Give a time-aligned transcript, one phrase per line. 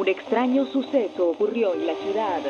[0.00, 2.40] Un extraño suceso ocurrió en la ciudad.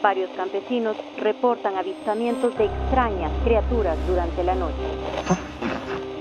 [0.00, 4.74] Varios campesinos reportan avistamientos de extrañas criaturas durante la noche.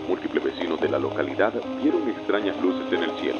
[0.10, 3.40] Múltiples vecinos de la localidad vieron extrañas luces en el cielo.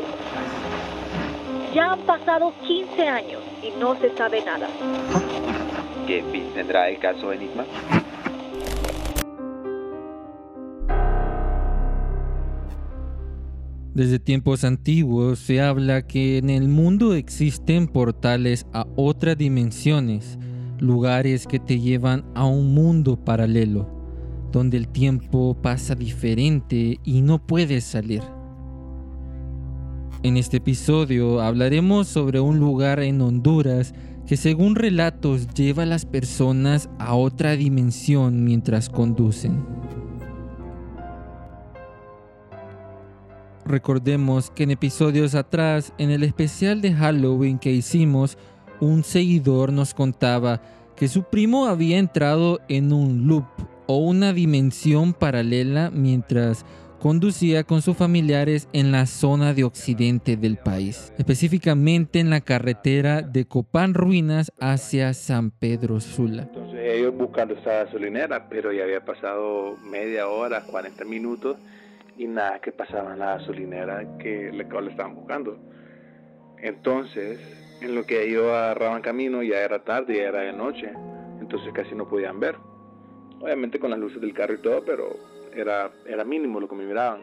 [1.74, 4.70] Ya han pasado 15 años y no se sabe nada.
[6.08, 7.66] ¿Qué fin tendrá el caso Enigma?
[14.00, 20.40] Desde tiempos antiguos se habla que en el mundo existen portales a otras dimensiones,
[20.80, 23.90] lugares que te llevan a un mundo paralelo,
[24.54, 28.24] donde el tiempo pasa diferente y no puedes salir.
[30.24, 33.94] En este episodio hablaremos sobre un lugar en Honduras
[34.26, 39.62] que según relatos lleva a las personas a otra dimensión mientras conducen.
[43.70, 48.36] Recordemos que en episodios atrás, en el especial de Halloween que hicimos,
[48.80, 50.60] un seguidor nos contaba
[50.96, 53.46] que su primo había entrado en un loop
[53.86, 56.66] o una dimensión paralela mientras
[57.00, 63.22] conducía con sus familiares en la zona de occidente del país, específicamente en la carretera
[63.22, 66.50] de Copán Ruinas hacia San Pedro Sula.
[66.52, 71.58] Entonces ellos buscando esa gasolinera, pero ya había pasado media hora, 40 minutos
[72.20, 75.58] y nada que pasaba en la gasolinera que le, le estaban buscando.
[76.58, 77.40] Entonces,
[77.82, 80.92] en lo que ellos agarraban camino ya era tarde, ya era de noche,
[81.40, 82.58] entonces casi no podían ver.
[83.40, 85.16] Obviamente con las luces del carro y todo, pero
[85.56, 87.22] era, era mínimo lo que me miraban.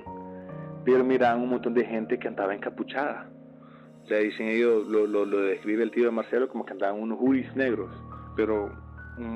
[0.82, 3.30] Pero miraban un montón de gente que andaba encapuchada.
[4.02, 6.98] O sea, dicen ellos, lo, lo, lo describe el tío de Marcelo como que andaban
[6.98, 7.90] unos hoodies negros,
[8.34, 8.72] pero...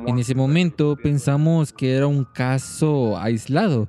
[0.06, 3.88] En ese momento pensamos que era un caso aislado,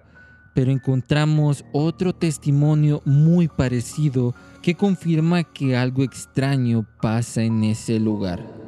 [0.53, 8.61] pero encontramos otro testimonio muy parecido que confirma que algo extraño pasa en ese lugar.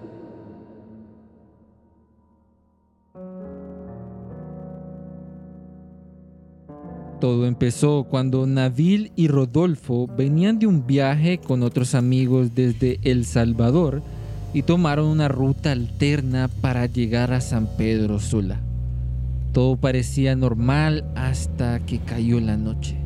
[7.23, 13.23] Todo empezó cuando Nabil y Rodolfo venían de un viaje con otros amigos desde El
[13.23, 14.03] Salvador
[14.53, 18.59] y tomaron una ruta alterna para llegar a San Pedro Sula.
[19.53, 22.97] Todo parecía normal hasta que cayó la noche.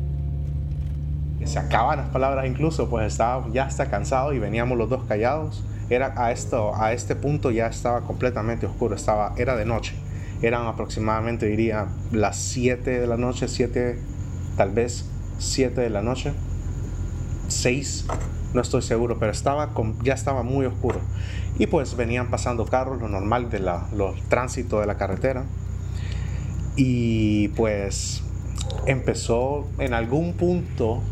[1.44, 5.62] Se acaban las palabras incluso, pues estaba ya está cansado y veníamos los dos callados.
[5.90, 9.94] Era a esto, a este punto ya estaba completamente oscuro, estaba era de noche.
[10.40, 13.98] Eran aproximadamente diría las 7 de la noche, 7
[14.56, 15.04] tal vez
[15.38, 16.32] 7 de la noche.
[17.48, 18.06] 6,
[18.54, 19.68] no estoy seguro, pero estaba
[20.02, 21.00] ya estaba muy oscuro.
[21.58, 25.44] Y pues venían pasando carros, lo normal de la los tránsito de la carretera.
[26.80, 28.22] Y pues
[28.86, 31.02] empezó en algún punto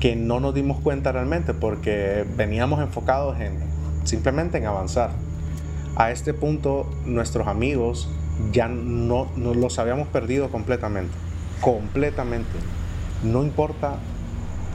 [0.00, 3.58] que no nos dimos cuenta realmente porque veníamos enfocados en
[4.02, 5.10] simplemente en avanzar.
[5.94, 8.08] A este punto nuestros amigos
[8.50, 11.14] ya no, los habíamos perdido completamente,
[11.60, 12.50] completamente.
[13.22, 13.98] No importa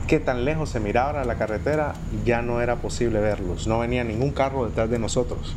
[0.06, 1.92] qué tan lejos se mirara la carretera,
[2.24, 5.54] ya no era posible verlos, no venía ningún carro detrás de nosotros.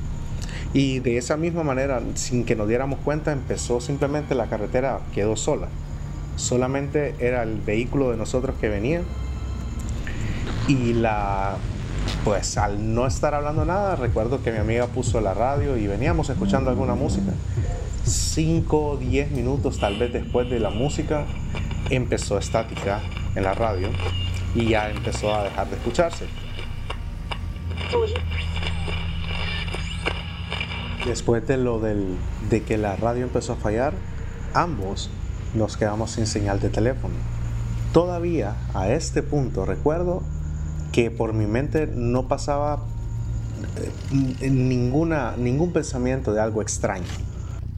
[0.77, 5.35] Y de esa misma manera, sin que nos diéramos cuenta, empezó simplemente la carretera, quedó
[5.35, 5.69] sola.
[6.35, 9.01] Solamente era el vehículo de nosotros que venía.
[10.67, 11.55] Y la,
[12.23, 16.29] pues al no estar hablando nada, recuerdo que mi amiga puso la radio y veníamos
[16.29, 17.31] escuchando alguna música.
[18.03, 21.25] Cinco o diez minutos tal vez después de la música,
[21.89, 23.01] empezó estática
[23.33, 23.89] en la radio
[24.53, 26.25] y ya empezó a dejar de escucharse.
[31.07, 32.17] Después de lo del,
[32.49, 33.93] de que la radio empezó a fallar,
[34.53, 35.09] ambos
[35.55, 37.15] nos quedamos sin señal de teléfono.
[37.93, 40.21] Todavía a este punto recuerdo
[40.91, 42.85] que por mi mente no pasaba
[44.41, 47.07] eh, ninguna, ningún pensamiento de algo extraño.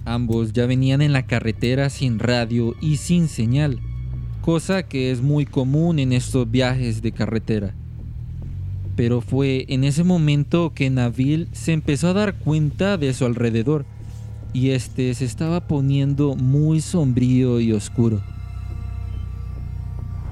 [0.05, 3.79] Ambos ya venían en la carretera sin radio y sin señal,
[4.41, 7.75] cosa que es muy común en estos viajes de carretera
[8.99, 13.85] pero fue en ese momento que Nabil se empezó a dar cuenta de su alrededor
[14.51, 18.19] y este se estaba poniendo muy sombrío y oscuro.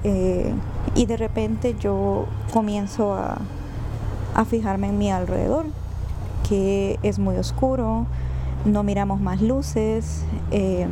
[0.04, 0.52] Eh,
[0.94, 3.40] y de repente yo comienzo a,
[4.44, 5.64] fijarme en mi alrededor,
[6.46, 8.06] que es muy oscuro,
[8.66, 10.90] no miramos más luces, em,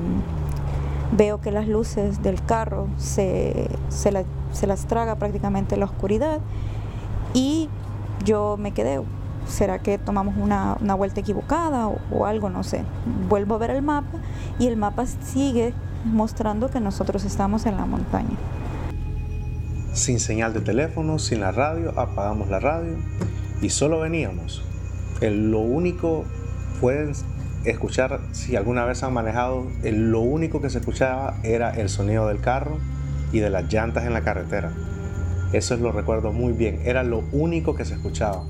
[1.15, 6.41] veo que las luces del carro se, se las traga prácticamente la oscuridad
[7.37, 7.69] y
[8.25, 8.99] yo me quedé,
[9.47, 12.49] ¿será que tomamos una, vuelta equivocada o, algo?
[12.49, 12.83] No sé.
[13.29, 14.19] Vuelvo a ver el mapa
[14.59, 15.75] y el mapa sigue
[16.05, 18.37] mostrando que nosotros estamos en la montaña.
[19.93, 22.97] Sin señal de teléfono, sin la radio, apagamos la radio
[23.61, 24.63] y solo veníamos,
[25.21, 26.25] lo único,
[26.81, 27.13] pueden
[27.65, 32.41] escuchar, si alguna vez han manejado, lo único que se escuchaba era el sonido del
[32.41, 32.79] carro
[33.33, 34.73] y de las llantas en la carretera.
[35.53, 38.45] Eso lo recuerdo muy bien, era lo único que se escuchaba.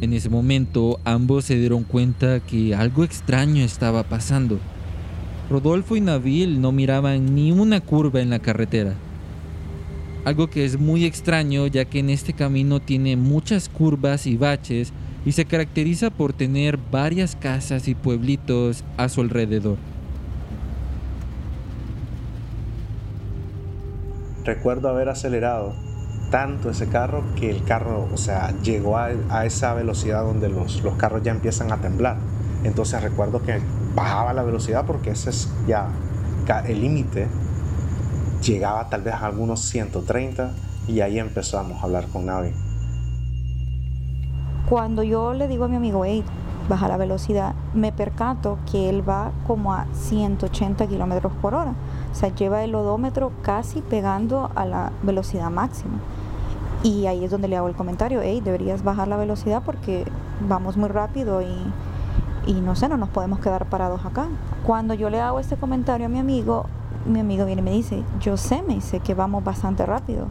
[0.00, 4.58] En ese momento ambos se dieron cuenta que algo extraño estaba pasando.
[5.50, 8.94] Rodolfo y Nabil no miraban ni una curva en la carretera.
[10.24, 14.92] Algo que es muy extraño ya que en este camino tiene muchas curvas y baches
[15.26, 19.76] y se caracteriza por tener varias casas y pueblitos a su alrededor.
[24.44, 25.72] Recuerdo haber acelerado
[26.30, 30.94] tanto ese carro que el carro, o sea, llegó a, esa velocidad donde los, los,
[30.94, 32.16] carros ya empiezan a temblar.
[32.64, 33.60] Entonces recuerdo que
[33.94, 35.88] bajaba la velocidad porque ese es ya
[36.66, 37.28] el límite.
[38.42, 40.52] Llegaba tal vez a algunos 130
[40.88, 42.52] y ahí empezamos a hablar con Navi.
[44.68, 46.24] Cuando yo le digo a mi amigo, hey,
[46.68, 51.74] baja la velocidad, me percato que él va como a 180 kilómetros por hora.
[52.12, 55.98] O sea, lleva el odómetro casi pegando a la velocidad máxima.
[56.82, 60.04] Y ahí es donde le hago el comentario, hey, deberías bajar la velocidad porque
[60.48, 61.54] vamos muy rápido y,
[62.46, 64.28] y no sé, no nos podemos quedar parados acá.
[64.64, 66.66] Cuando yo le hago este comentario a mi amigo,
[67.06, 70.28] mi amigo viene y me dice, yo sé, me dice que vamos bastante rápido.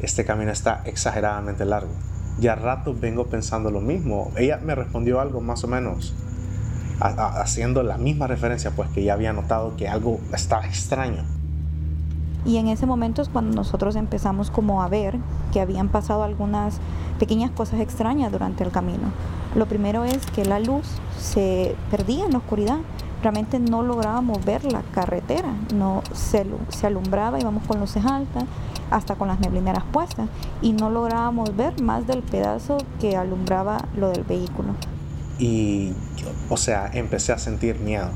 [0.00, 1.92] Este camino está exageradamente largo.
[2.38, 4.32] Ya rato vengo pensando lo mismo.
[4.36, 6.14] Ella me respondió algo más o menos
[7.00, 11.24] haciendo la misma referencia, pues que ya había notado que algo estaba extraño.
[12.46, 15.16] Y en ese momento es cuando nosotros empezamos como a ver
[15.52, 16.78] que habían pasado algunas
[17.18, 19.08] pequeñas cosas extrañas durante el camino.
[19.54, 20.84] Lo primero es que la luz
[21.18, 22.78] se perdía en la oscuridad.
[23.22, 28.44] Realmente no lográbamos ver la carretera, no se, se alumbraba, íbamos con luces altas,
[28.90, 30.28] hasta con las neblineras puestas,
[30.60, 34.74] y no lográbamos ver más del pedazo que alumbraba lo del vehículo.
[35.38, 35.92] Y,
[36.48, 38.10] o sea, empecé a sentir miedo.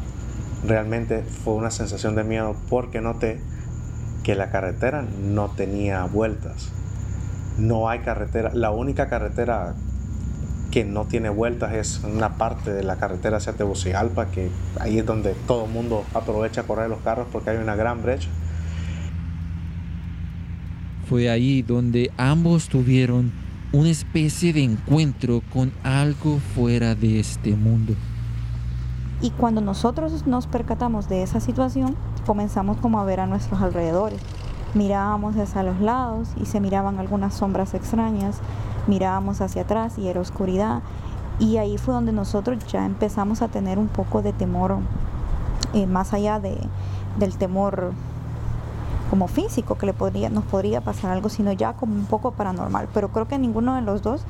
[0.67, 3.41] Realmente fue una sensación de miedo porque noté
[4.23, 6.71] que la carretera no tenía vueltas.
[7.59, 8.51] No hay carretera.
[8.55, 9.75] La única carretera
[10.71, 14.51] que no tiene vueltas es una parte de la carretera hacia Tegucigalpa, que
[14.81, 18.03] ahí es donde todo el mundo aprovecha a correr los carros porque hay una gran
[18.03, 18.29] brecha.
[21.09, 23.33] Fue ahí donde ambos tuvieron
[23.73, 27.95] una especie de encuentro con algo fuera de este mundo.
[29.21, 34.21] Y cuando nosotros nos percatamos de esa situación, comenzamos como a ver a nuestros alrededores.
[34.75, 38.41] Mirábamos hacia los lados y se miraban algunas sombras extrañas,
[38.87, 40.83] mirábamos hacia atrás y era oscuridad.
[41.39, 44.79] Y ahí fue donde nosotros ya empezamos a tener un poco de temor,
[45.75, 46.59] eh, más allá de,
[47.19, 47.93] del temor
[49.11, 52.89] como físico que le podría, nos podría pasar algo, sino ya como un poco paranormal.
[52.93, 54.23] Pero creo que ninguno de los dos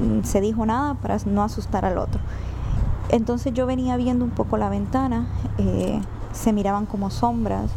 [0.00, 2.20] mm, se dijo nada para no asustar al otro.
[3.08, 5.26] Entonces yo venía viendo un poco la ventana,
[5.58, 6.00] eh,
[6.32, 7.70] se miraban como sombras,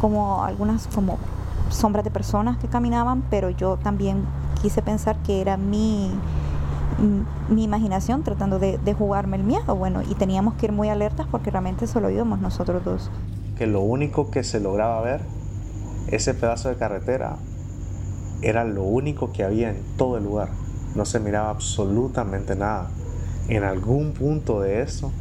[0.00, 1.18] como algunas como
[1.68, 4.24] sombras de personas que caminaban, pero yo también
[4.62, 6.10] quise pensar que era mi,
[7.50, 9.76] mi imaginación tratando de, de, jugarme el miedo.
[9.76, 13.10] Bueno, y teníamos que ir muy alertas porque realmente solo íbamos nosotros dos.
[13.58, 15.20] Que lo único que se lograba ver,
[16.10, 17.36] ese pedazo de carretera,
[18.42, 20.48] era lo único que había en todo el lugar.
[20.94, 22.88] No se miraba absolutamente nada.
[23.48, 25.12] En algún punto de eso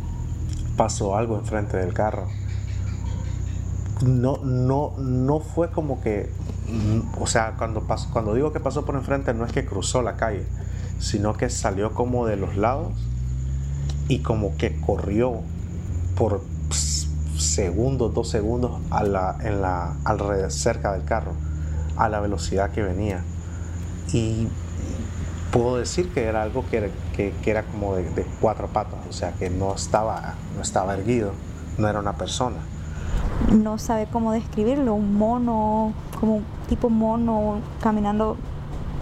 [0.76, 2.28] pasó algo enfrente del carro
[4.06, 6.30] no, no, no fue como que,
[7.20, 10.46] o sea, cuando, cuando digo que pasó por enfrente no es que cruzó la calle,
[11.00, 12.94] sino que salió como de los lados
[14.08, 15.42] y como que corrió
[16.16, 16.42] por
[17.58, 21.34] segundos, dos segundos a la, en la, alrededor, cerca del carro,
[21.98, 23.24] a la velocidad que venía.
[24.14, 24.48] Y
[25.52, 29.12] puedo decir que era algo que era, que, era como de, de, cuatro patas, o
[29.12, 31.32] sea, que no estaba, no estaba erguido,
[31.80, 32.58] no era una persona
[33.52, 38.36] no sabe cómo describirlo, un mono, como un tipo mono caminando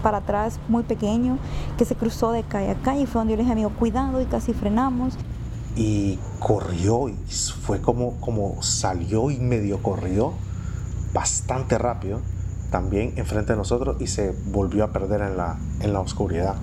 [0.02, 1.38] para atrás muy pequeño
[1.78, 4.20] que se cruzó de calle a calle y fue donde yo le dije amigo cuidado
[4.20, 5.14] y casi frenamos
[5.76, 7.14] y corrió y
[7.62, 10.32] fue como como salió y medio corrió
[11.12, 12.20] bastante rápido
[12.70, 16.56] también enfrente de nosotros y se volvió a perder en la, en la oscuridad.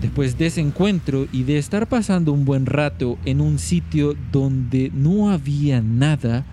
[0.00, 4.90] Después de ese encuentro y de estar pasando un buen rato en un sitio donde
[4.92, 6.44] no había nada,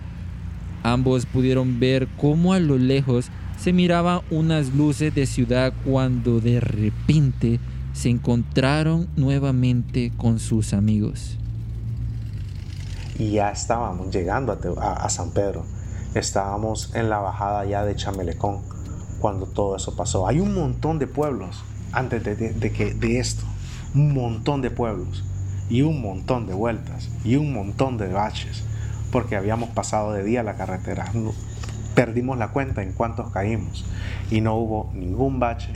[0.84, 6.60] ambos pudieron ver cómo a lo lejos se miraban unas luces de ciudad cuando de
[6.60, 7.58] repente
[8.00, 11.36] se encontraron nuevamente con sus amigos.
[13.18, 15.66] Y ya estábamos llegando a, San Pedro.
[16.14, 18.60] Estábamos en la bajada ya de Chamelecón.
[19.20, 20.26] cuando todo eso pasó.
[20.26, 23.44] Hay un montón de pueblos antes de, que, de esto,
[23.94, 25.22] un montón de pueblos
[25.68, 28.64] y un montón de vueltas y un montón de baches,
[29.12, 31.12] porque habíamos pasado de día la carretera.
[31.94, 33.84] Perdimos la cuenta en cuántos caímos
[34.30, 35.74] y no hubo ningún bache,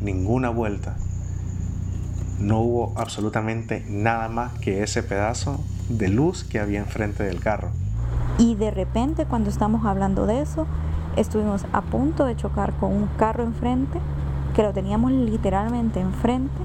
[0.00, 0.96] ninguna vuelta,
[2.38, 7.70] no hubo absolutamente nada más que ese pedazo de luz que había enfrente del carro.
[8.38, 10.66] Y de repente cuando estamos hablando de eso,
[11.16, 13.98] estuvimos a punto de chocar con un carro enfrente,
[14.54, 16.60] que lo teníamos literalmente enfrente,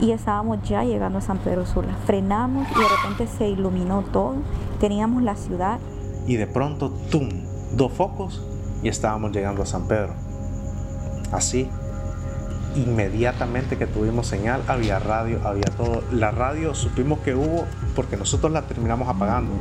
[0.00, 1.94] y estábamos ya llegando a San Pedro Sula.
[2.06, 4.36] Frenamos y de repente se iluminó todo,
[4.80, 5.78] teníamos la ciudad.
[6.26, 7.28] Y de pronto, ¡tum!
[7.76, 8.42] Dos focos
[8.82, 10.14] y estábamos llegando a San Pedro.
[11.32, 11.68] Así,
[12.76, 16.02] inmediatamente que tuvimos señal, había radio, había todo.
[16.12, 19.52] La radio supimos que hubo porque nosotros la terminamos apagando.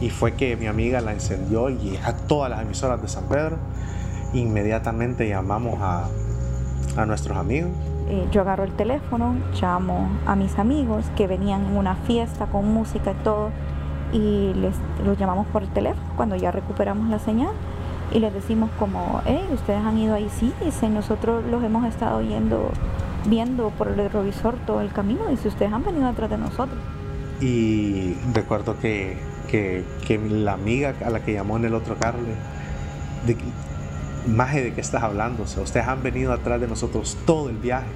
[0.00, 3.56] Y fue que mi amiga la encendió y a todas las emisoras de San Pedro.
[4.32, 6.08] Inmediatamente llamamos a,
[6.96, 7.70] a nuestros amigos.
[8.08, 12.72] Eh, yo agarro el teléfono, llamo a mis amigos que venían en una fiesta con
[12.72, 13.50] música y todo.
[14.12, 17.52] Y les, los llamamos por el teléfono cuando ya recuperamos la señal
[18.14, 22.20] y les decimos como, hey, ustedes han ido ahí, sí, dicen, nosotros los hemos estado
[22.20, 22.70] yendo,
[23.26, 26.78] viendo por el retrovisor todo el camino, y si ustedes han venido atrás de nosotros.
[27.40, 29.84] Y recuerdo que, que,
[30.30, 32.18] la amiga a la que llamó en el otro carro,
[33.26, 33.36] de,
[34.26, 37.56] más de qué estás hablando, o sea, ustedes han venido atrás de nosotros todo el
[37.56, 37.88] viaje.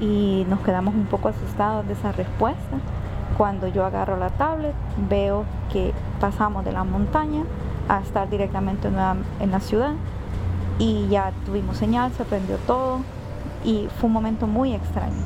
[0.00, 2.78] Y nos quedamos un poco asustados de esa respuesta.
[3.36, 4.74] Cuando yo agarro la tablet,
[5.08, 7.44] veo que pasamos de la montaña
[7.88, 9.92] a estar directamente en la, ciudad
[10.78, 13.00] y ya tuvimos señal, se prendió todo
[13.64, 15.16] y fue un momento muy extraño.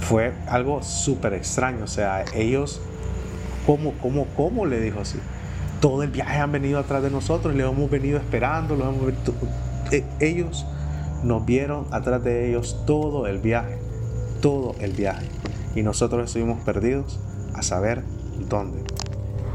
[0.00, 2.80] Fue algo súper extraño, o sea, ellos,
[3.66, 5.18] ¿cómo, cómo, cómo le dijo así?
[5.80, 9.12] Todo el viaje han venido atrás de nosotros, le hemos venido esperando, lo hemos
[9.92, 10.66] e, ellos
[11.22, 13.78] nos vieron atrás de ellos todo el viaje,
[14.40, 15.26] todo el viaje.
[15.74, 17.20] Y nosotros estuvimos perdidos
[17.54, 18.02] a saber
[18.48, 18.82] dónde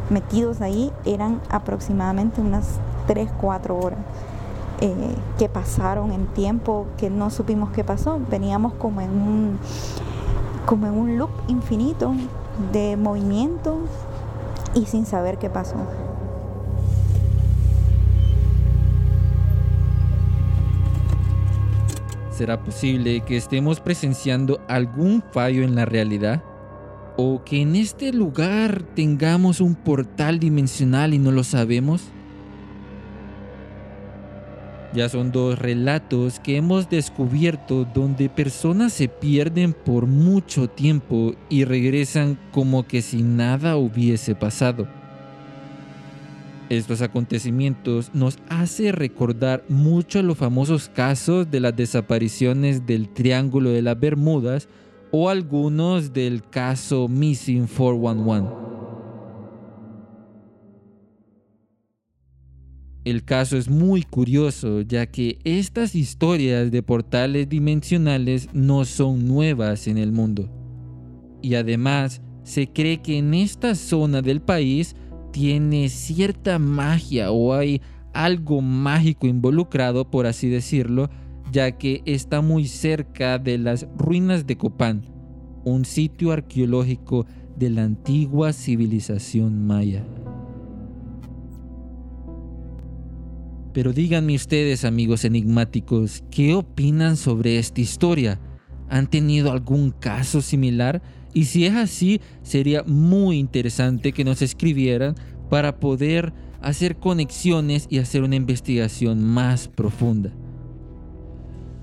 [0.09, 3.99] metidos ahí eran aproximadamente unas 3, 4 horas.
[4.81, 8.19] Eh, que pasaron en tiempo que no supimos qué pasó.
[8.29, 9.59] Veníamos como en un,
[10.65, 12.13] como en un loop infinito
[12.73, 13.77] de movimiento
[14.73, 15.77] y sin saber qué pasó.
[22.31, 26.43] ¿Será posible que estemos presenciando algún fallo en la realidad?
[27.17, 32.11] ¿O que en este lugar tengamos un portal dimensional y no lo sabemos?
[34.93, 41.63] Ya son dos relatos que hemos descubierto donde personas se pierden por mucho tiempo y
[41.63, 44.87] regresan como que si nada hubiese pasado.
[46.69, 53.81] Estos acontecimientos nos hace recordar mucho los famosos casos de las desapariciones del Triángulo de
[53.81, 54.67] las Bermudas
[55.17, 58.49] o algunos del caso Missing 411.
[63.05, 69.87] El caso es muy curioso ya que estas historias de portales dimensionales no son nuevas
[69.87, 70.49] en el mundo.
[71.41, 74.97] Y además se cree que en esta zona del país
[75.31, 77.81] tiene cierta magia o hay
[78.13, 81.09] algo mágico involucrado, por así decirlo,
[81.55, 85.05] ya que está muy cerca de las ruinas de Copán,
[85.63, 90.05] un sitio arqueológico de la antigua civilización maya.
[93.71, 98.37] Pero díganme ustedes, amigos enigmáticos, ¿qué opinan sobre esta historia?
[98.89, 101.01] ¿Han tenido algún caso similar?
[101.33, 105.15] Y si es así, sería muy interesante que nos escribieran
[105.49, 110.33] para poder hacer conexiones y hacer una investigación más profunda.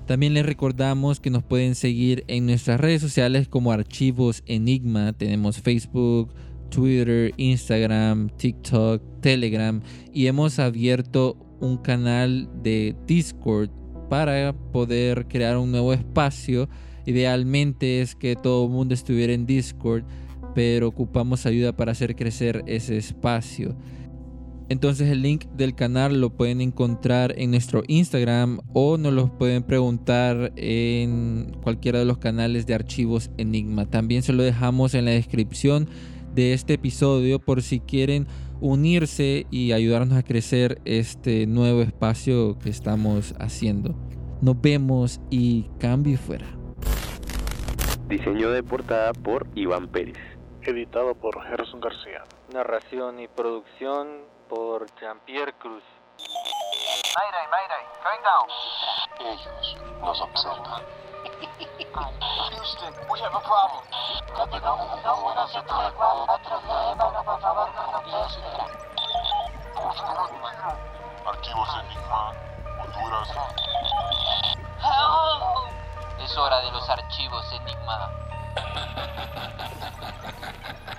[0.05, 5.13] También les recordamos que nos pueden seguir en nuestras redes sociales como Archivos Enigma.
[5.13, 6.33] Tenemos Facebook,
[6.69, 9.81] Twitter, Instagram, TikTok, Telegram
[10.11, 13.69] y hemos abierto un canal de Discord
[14.09, 16.67] para poder crear un nuevo espacio.
[17.05, 20.03] Idealmente es que todo el mundo estuviera en Discord,
[20.53, 23.77] pero ocupamos ayuda para hacer crecer ese espacio.
[24.69, 29.63] Entonces el link del canal lo pueden encontrar en nuestro Instagram o nos lo pueden
[29.63, 33.85] preguntar en cualquiera de los canales de archivos Enigma.
[33.85, 35.87] También se lo dejamos en la descripción
[36.33, 38.27] de este episodio por si quieren
[38.61, 43.95] unirse y ayudarnos a crecer este nuevo espacio que estamos haciendo.
[44.41, 46.47] Nos vemos y cambio y fuera.
[48.07, 50.17] Diseño de portada por Iván Pérez.
[50.61, 52.23] Editado por Gerson García.
[52.53, 54.07] Narración y producción
[54.53, 55.81] por Jean-Pierre Cruz.
[56.19, 58.47] Mayday, mayday, going down.
[59.19, 60.83] Ellos nos observan.
[62.51, 63.83] Houston, we have a problem.
[71.25, 72.33] Archivos Enigma,
[72.79, 73.29] Honduras.
[76.23, 78.11] Es hora de los archivos Enigma.